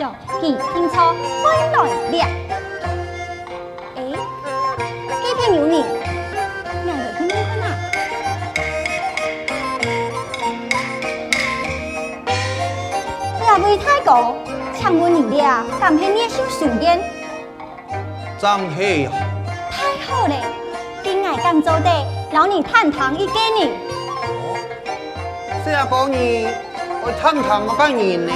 [0.00, 0.56] 上，他听
[0.88, 1.14] 错
[1.44, 1.76] 回来了。
[3.96, 3.98] 哎，
[5.22, 5.84] 这片有你，
[6.64, 7.66] 俺的听没看啊？
[13.42, 14.38] 两位太公，
[14.74, 16.98] 请问你俩敢去捏修书院？
[18.38, 19.12] 张黑呀！
[19.70, 20.34] 太好了，
[21.04, 21.90] 跟俺甘做的，
[22.32, 23.70] 老你探堂一个人。
[25.62, 26.48] 这样讲你，
[27.04, 28.32] 我探堂我干你呢？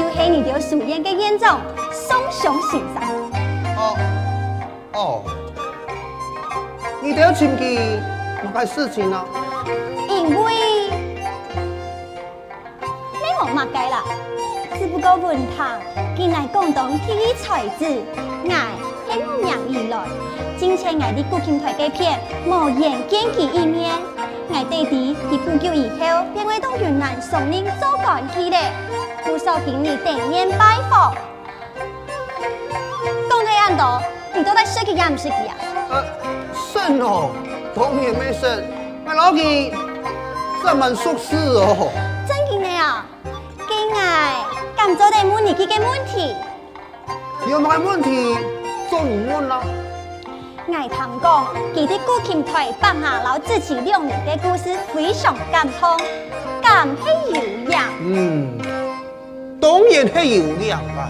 [0.00, 1.60] 就是你条书院的院长
[1.92, 3.02] 宋雄先生。
[3.76, 3.96] 哦
[4.94, 5.22] 哦，
[7.02, 8.00] 你条亲戚
[8.42, 9.26] 哪个事情啊？
[10.08, 10.88] 因为
[13.12, 14.02] 没我嘛该啦，
[14.78, 15.76] 只不过问他，
[16.16, 17.84] 跟俺共同提议才子，
[18.48, 18.72] 俺。
[19.10, 19.98] 听娘以来，
[20.56, 23.92] 今前我的古琴台这片，无缘见其一面。
[24.48, 28.56] 我弟弟在不久以后便会到云南松林做干去了，
[29.24, 31.14] 不少经理定面拜访。
[33.28, 34.02] 讲这样多，
[34.34, 35.56] 你都在说起也唔说起啊？
[35.90, 36.04] 呃，
[36.54, 37.30] 算哦，
[37.74, 38.48] 当然没说，
[39.06, 39.72] 我老弟
[40.62, 41.90] 这么熟识哦。
[42.26, 43.04] 真的啊？
[43.68, 43.96] 跟我
[44.76, 46.34] 甘做的问你几个问题？
[47.46, 48.36] 有冇问题？
[48.88, 49.62] 做你问啦。
[50.66, 55.98] 我听讲，佢的古琴台放下老自己两年的故事非常感动，
[56.62, 57.84] 感系有样。
[58.00, 58.56] 嗯，
[59.60, 61.08] 当然系有样噶。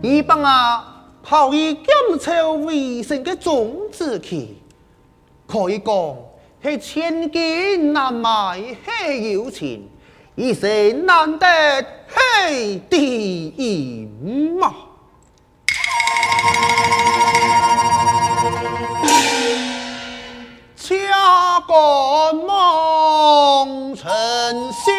[0.00, 4.56] 一帮啊，抛以甘草为生的种子去，
[5.46, 6.16] 可以讲
[6.62, 9.88] 系千金难买系有情，
[10.34, 11.46] 一生难得
[12.08, 14.08] 系第一
[14.58, 14.74] 嘛。
[20.74, 24.10] 恰过梦成
[24.72, 24.90] 绣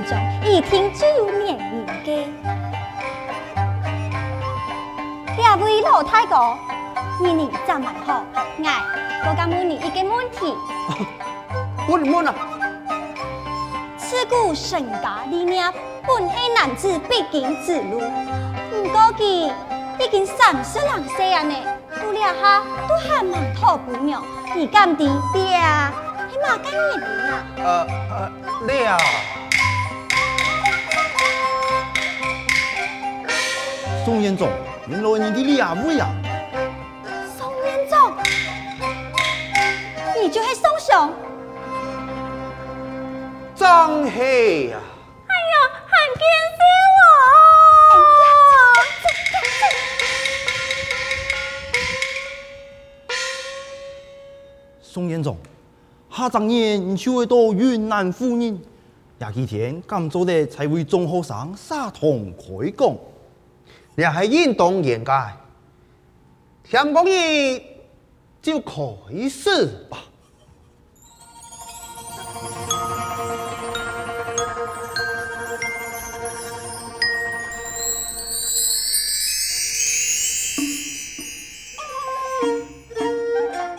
[0.00, 2.26] 听就有年龄的，
[5.36, 6.56] 两位老太公，
[7.20, 8.24] 你你怎么好？
[8.64, 8.82] 哎，
[9.28, 10.56] 我敢问你一个问题。
[11.88, 12.34] 问你问啊？
[13.98, 15.62] 自古身家立命，
[16.06, 18.00] 本系男子必经之路。
[18.70, 19.52] 不过佢
[19.98, 21.54] 已经三十两岁啊呢，
[22.00, 24.22] 不了哈都还满头不妙。
[24.54, 25.04] 你敢的
[25.34, 25.92] 爹啊？
[26.30, 27.44] 你妈干你的啊？
[27.58, 28.32] 呃呃，
[28.66, 28.96] 你啊？
[34.04, 34.48] 宋彦宗，
[34.88, 36.08] 原来你的两位呀？
[37.38, 37.96] 宋彦宗，
[40.20, 41.14] 你就是宋雄？
[43.54, 44.80] 张黑呀！
[45.28, 45.54] 哎呀，
[45.84, 46.24] 很感
[46.58, 46.60] 谢
[46.98, 48.02] 我！
[54.82, 55.36] 宋延宗，
[56.10, 58.60] 下张年你就会到云南赴任，
[59.18, 62.44] 廿几天甘做的才会中学生沙同开
[62.76, 62.96] 讲。
[63.94, 65.30] 你系运动员噶，
[66.64, 67.62] 听讲你
[68.40, 68.72] 就开
[69.28, 69.98] 始吧。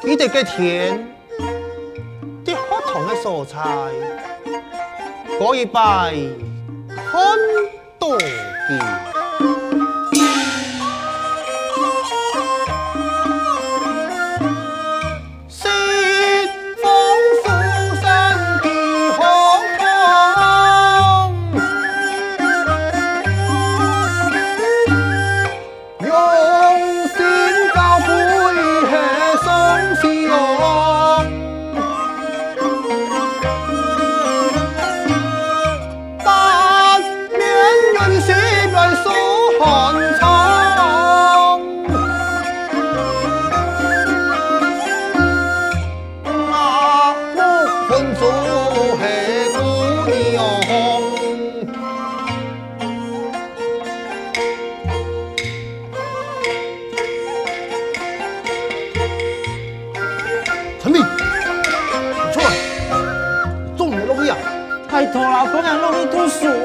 [0.04, 1.08] 你哋嘅田
[2.46, 3.90] 啲不同嘅蔬菜，
[5.40, 7.40] 可以摆很
[7.98, 9.93] 多嘅。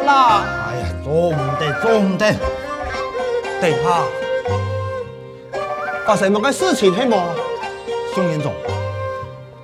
[0.09, 0.45] 啦。
[0.69, 2.35] 哎呀，做唔得，做唔得。
[3.61, 4.03] 对怕
[6.07, 7.19] 发生乜嘅事情系冇？
[8.15, 8.53] 宋延宗，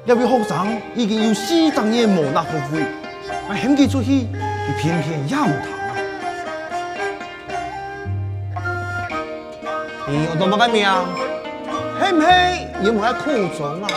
[0.05, 2.85] 一位学生已经有四张嘢冇拿学费，
[3.49, 5.67] 我喊佢出去，佢偏偏也唔谈
[8.63, 8.67] 啊！
[10.07, 10.87] 你有多么个命？
[12.01, 12.27] 系唔系
[12.83, 13.25] 有冇喺苦
[13.57, 13.89] 衷啊？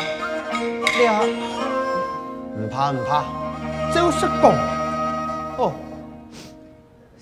[1.04, 1.22] 呀，
[2.58, 3.24] 唔怕唔怕，
[3.94, 4.54] 就是讲，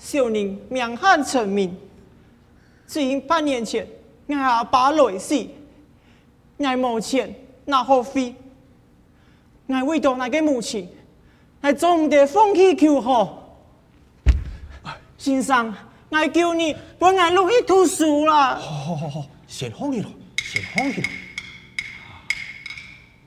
[0.06, 1.76] 小人名汉成名，
[2.86, 3.84] 只因半年前
[4.28, 5.34] 我阿爸累死，
[6.58, 8.32] 我冇钱拿学费，
[9.66, 10.88] 我为到那个母亲，
[11.60, 13.58] 我总得放弃求好。
[15.18, 15.74] 先生，
[16.10, 18.54] 我求你不我容易读书啦。
[18.54, 20.10] 好好好好，先放弃咯，
[20.40, 21.10] 先放弃咯。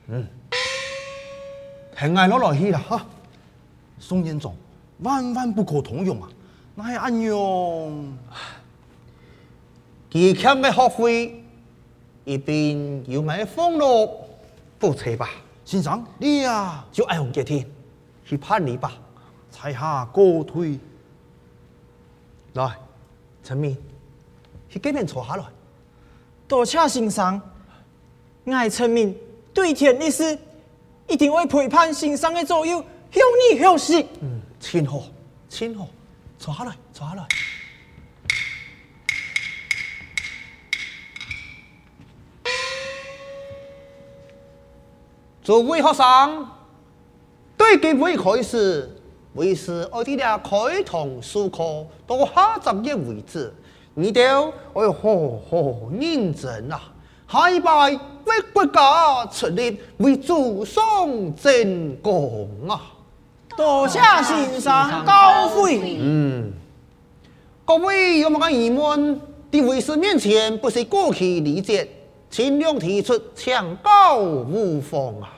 [0.08, 0.26] 嗯，
[1.98, 3.06] 系嗌攞落去啦哈。
[3.98, 4.56] 宋延宗，
[5.00, 6.28] 万万不可通用啊！
[6.80, 8.18] 那系安样？
[10.10, 11.44] 佢欠的学费，
[12.24, 14.10] 一边要买俸禄
[14.78, 15.28] 不错吧。
[15.64, 17.66] 先生，你啊，就爱红几天
[18.24, 18.92] 去判你吧。
[19.50, 20.78] 才下高退，
[22.54, 22.78] 来，
[23.44, 23.76] 陈明，
[24.68, 25.44] 去这边坐下来。
[26.48, 27.40] 多谢先生，
[28.44, 29.14] 我陈明
[29.52, 30.38] 对天立誓，
[31.08, 33.22] 一定会陪伴先生的左右，向
[33.52, 34.06] 你学习。
[34.22, 35.02] 嗯，亲好，
[35.48, 35.86] 亲好，
[36.40, 37.28] 坐下来，坐下来。
[45.42, 46.48] 作为学生，
[47.58, 48.88] 对机会开始，
[49.34, 53.52] 为是我哋俩开堂授课到下昼夜为止，
[53.92, 54.50] 你哋要
[54.94, 56.80] 好好认真啊！
[57.28, 57.90] 下一拜
[58.24, 60.82] 为国家出力，为祖上
[61.36, 62.14] 争光
[62.66, 62.96] 啊！
[63.60, 65.98] 多谢先生高会。
[66.00, 66.50] 嗯，
[67.66, 69.20] 各位有冇个疑问？
[69.52, 71.86] 在为师面前不是过去理解，
[72.30, 75.28] 尽量提出，强高无妨啊！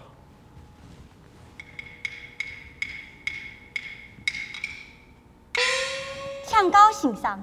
[6.46, 7.42] 强高先生，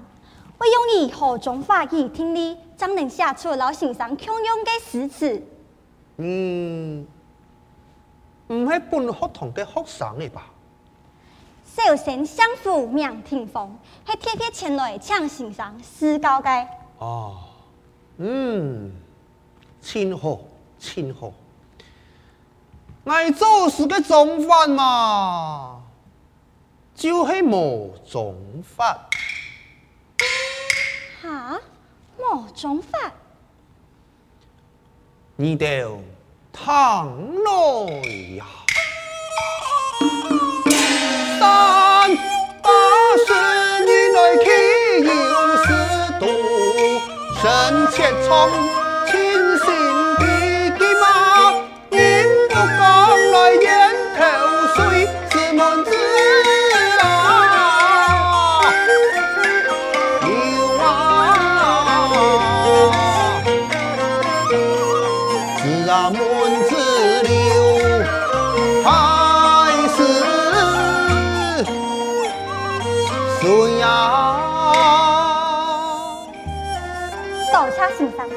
[0.57, 5.43] 我用以何种法语听力，怎能写出老先生常用的诗词？
[6.15, 7.05] 嗯，
[8.47, 10.48] 唔系本学堂嘅学生嚟吧？
[11.85, 16.67] 小神相扶名庭凤，系特别前来抢先生赐教嘅。
[16.99, 17.37] 哦，
[18.17, 18.91] 嗯，
[19.81, 20.39] 亲好
[20.77, 21.31] 亲好，
[23.05, 25.81] 我做事嘅种法嘛，
[26.93, 29.09] 就系冇种法。
[31.23, 31.59] 哈？
[32.19, 33.11] 冇种法？
[35.37, 35.97] 你哋
[36.51, 38.45] 躺来呀！
[41.39, 42.17] 三
[42.61, 42.69] 八
[43.25, 43.29] 十
[43.85, 44.45] 年来岂
[45.05, 45.09] 有
[45.63, 45.67] 四
[46.19, 46.21] 度，
[47.41, 47.41] 身
[47.93, 48.29] 前从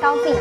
[0.03, 0.35] 谢先生教诲。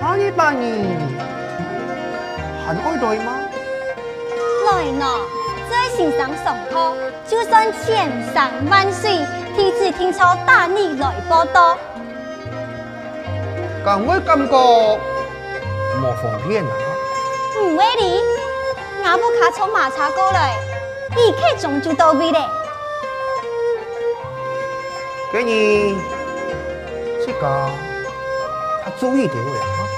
[0.00, 0.96] 下一百年
[2.66, 3.32] 还爱对吗？
[4.64, 5.02] 来喏，
[5.68, 6.72] 这位先生上课，
[7.28, 9.18] 就算千山万水，
[9.54, 11.76] 天子听错带你来报到。
[13.84, 14.54] 咁我感觉
[16.00, 16.72] 冇方便啊！
[17.60, 18.22] 唔会哩，
[19.04, 20.56] 我不卡从马车过来，
[21.10, 22.40] 立刻中就到位咧。
[25.32, 25.96] 给你
[27.26, 27.70] 这个，
[28.84, 29.88] 他注意点了啊！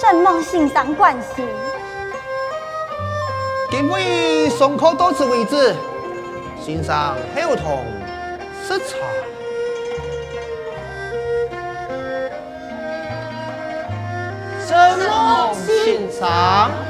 [0.00, 1.44] 什么先生关系？
[3.70, 5.74] 今位上课到此为止，
[6.64, 6.94] 先生
[7.34, 7.84] 后堂
[8.66, 8.96] 失察。
[14.64, 15.54] 什么
[15.84, 16.87] 先生？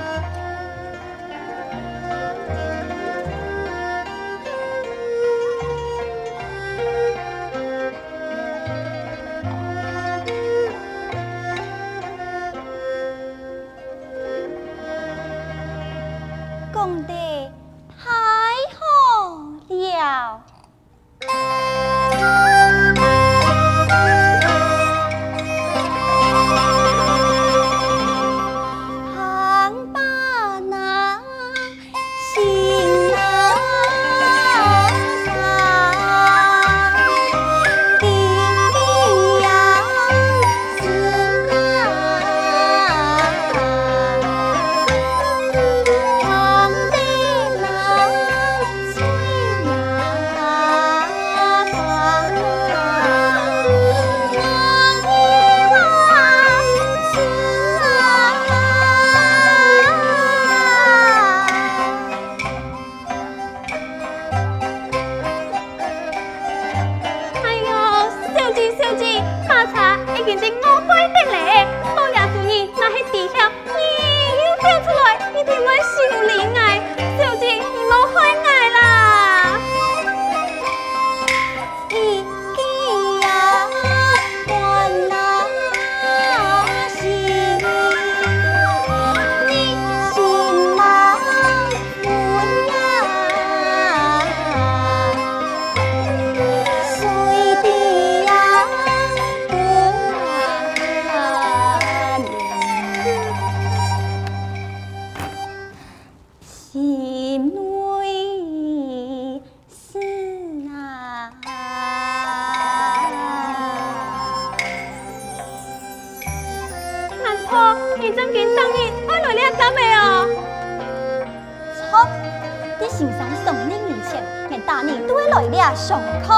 [125.74, 126.34] 上课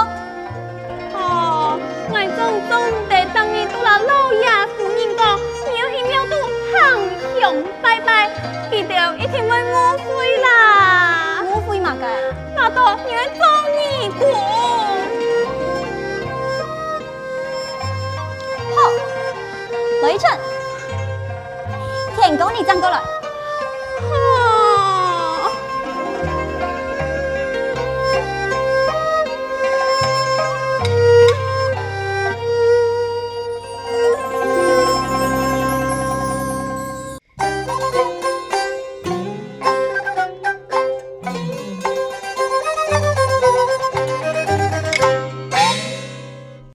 [1.15, 1.79] 哦，
[2.11, 2.39] 我总
[2.69, 2.73] 总
[3.09, 4.45] 得等你到了老爷
[4.77, 5.39] 夫人讲，
[5.73, 6.51] 庙里庙都行
[7.41, 7.41] 香
[7.81, 8.29] 拜拜，
[8.71, 11.43] 记得一定会误会啦。
[11.45, 12.07] 误会嘛个？
[12.55, 13.41] 那都你会做
[13.77, 14.21] 尼姑。
[18.77, 18.79] 好，
[20.03, 20.31] 雷震，
[22.17, 23.01] 天公你站过来。